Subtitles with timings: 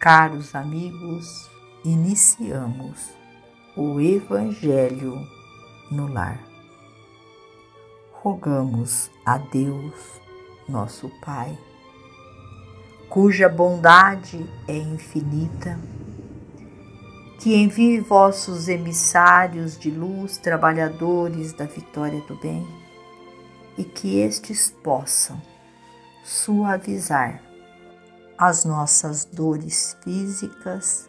[0.00, 1.50] Caros amigos,
[1.84, 3.10] iniciamos
[3.76, 5.26] o Evangelho
[5.90, 6.40] no lar.
[8.12, 9.94] Rogamos a Deus,
[10.68, 11.58] nosso Pai,
[13.08, 15.76] cuja bondade é infinita,
[17.40, 22.64] que envie vossos emissários de luz, trabalhadores da vitória do bem,
[23.76, 25.42] e que estes possam
[26.22, 27.47] suavizar
[28.38, 31.08] as nossas dores físicas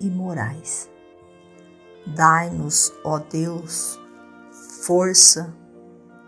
[0.00, 0.88] e morais.
[2.06, 3.98] Dai-nos, ó Deus,
[4.82, 5.52] força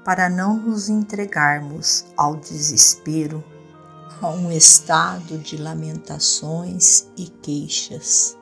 [0.04, 3.44] para não nos entregarmos ao desespero,
[4.20, 8.36] a um estado de lamentações e queixas.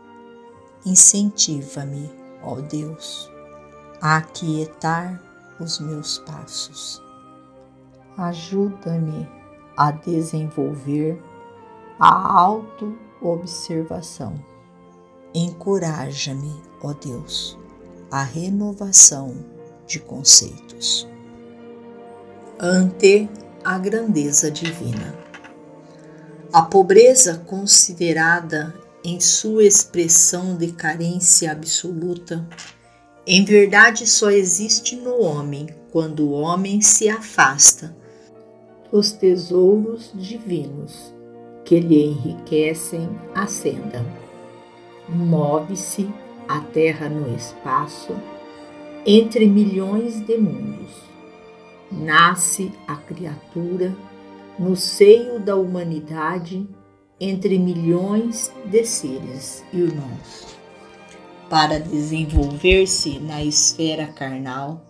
[0.87, 2.11] Incentiva-me,
[2.43, 3.31] ó Deus,
[4.01, 5.23] a aquietar
[5.61, 7.03] os meus passos.
[8.17, 9.29] Ajuda-me
[9.77, 11.23] a desenvolver
[11.99, 14.35] a auto-observação.
[15.35, 17.59] Encoraja-me, ó Deus,
[18.11, 19.35] a renovação
[19.87, 21.09] de conceitos.
[22.61, 23.29] Ante
[23.65, 25.15] a grandeza divina.
[26.53, 32.49] A pobreza considerada em sua expressão de carência absoluta,
[33.27, 37.95] em verdade só existe no homem quando o homem se afasta
[38.91, 41.18] os tesouros divinos
[41.69, 44.03] que lhe enriquecem a senda.
[45.07, 46.09] Move-se
[46.49, 48.17] a terra no espaço
[49.05, 50.91] entre milhões de mundos.
[51.93, 53.95] Nasce a criatura
[54.59, 56.67] no seio da humanidade
[57.21, 60.57] entre milhões de seres irmãos.
[61.51, 64.83] Para desenvolver-se na esfera carnal,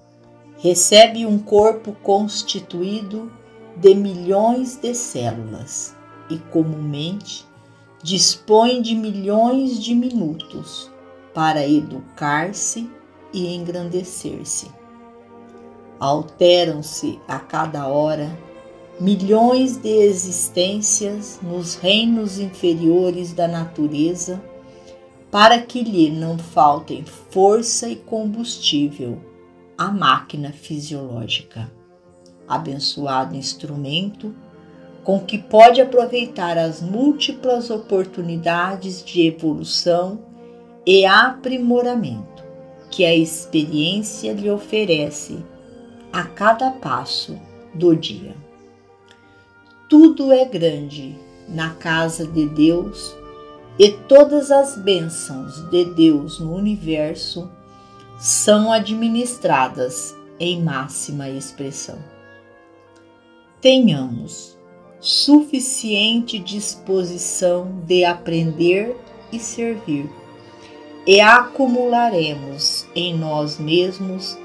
[0.59, 3.33] recebe um corpo constituído
[3.77, 5.98] de milhões de células
[6.31, 7.47] e comumente
[8.03, 10.91] dispõe de milhões de minutos
[11.35, 12.91] para educar-se
[13.33, 14.71] e engrandecer-se.
[15.99, 18.31] Alteram-se a cada hora
[19.01, 24.43] milhões de existências nos reinos inferiores da natureza
[25.31, 29.21] para que lhe não faltem força e combustível
[29.77, 31.71] à máquina fisiológica
[32.49, 34.35] abençoado instrumento
[35.05, 40.21] com que pode aproveitar as múltiplas oportunidades de evolução
[40.87, 42.43] e aprimoramento
[42.91, 45.39] que a experiência lhe oferece
[46.13, 47.39] a cada passo
[47.75, 48.35] do dia.
[49.89, 51.17] Tudo é grande
[51.49, 53.15] na casa de Deus
[53.79, 57.51] e todas as bênçãos de Deus no universo
[58.19, 61.99] são administradas em máxima expressão
[63.61, 64.58] tenhamos
[65.01, 68.97] suficiente disposição de aprender
[69.33, 70.11] e servir,
[71.07, 74.37] e acumularemos em nós mesmos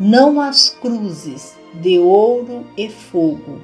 [0.00, 3.60] não as cruzes de ouro e fogo,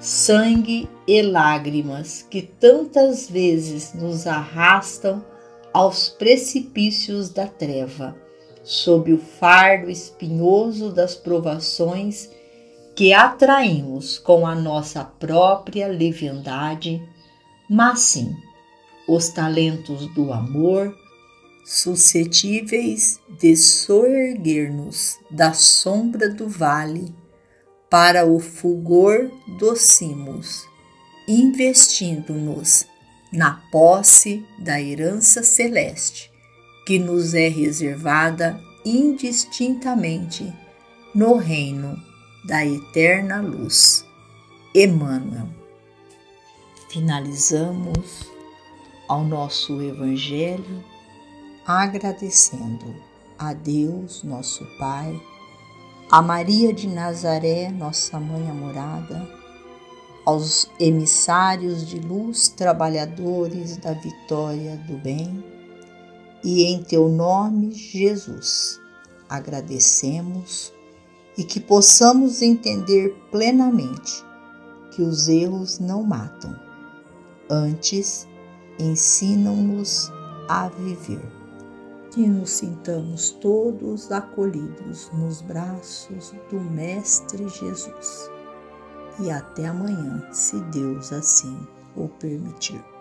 [0.00, 5.24] sangue e lágrimas que tantas vezes nos arrastam
[5.72, 8.16] aos precipícios da treva,
[8.62, 12.30] sob o fardo espinhoso das provações
[12.94, 17.02] que atraímos com a nossa própria leviandade,
[17.68, 18.36] mas sim
[19.08, 20.96] os talentos do amor,
[21.64, 27.14] suscetíveis de soerguer-nos da sombra do vale
[27.90, 30.66] para o fulgor dos cimos,
[31.26, 32.86] investindo-nos
[33.32, 36.30] na posse da herança celeste
[36.86, 40.52] que nos é reservada indistintamente
[41.14, 42.13] no reino
[42.44, 44.04] da eterna luz.
[44.74, 45.48] Emmanuel.
[46.90, 48.30] Finalizamos
[49.08, 50.84] ao nosso Evangelho
[51.66, 52.94] agradecendo
[53.38, 55.18] a Deus, nosso Pai,
[56.10, 59.26] a Maria de Nazaré, nossa mãe amorada,
[60.26, 65.42] aos emissários de luz, trabalhadores da vitória do bem,
[66.42, 68.78] e em teu nome, Jesus,
[69.28, 70.74] agradecemos
[71.36, 74.24] e que possamos entender plenamente
[74.90, 76.54] que os erros não matam,
[77.50, 78.28] antes
[78.78, 80.12] ensinam-nos
[80.48, 81.24] a viver.
[82.12, 88.30] Que nos sintamos todos acolhidos nos braços do Mestre Jesus.
[89.18, 91.58] E até amanhã, se Deus assim
[91.96, 92.93] o permitir.